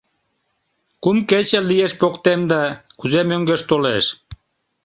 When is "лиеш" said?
1.69-1.91